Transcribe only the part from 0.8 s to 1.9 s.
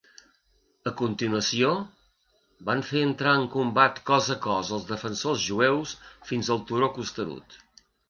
A continuació,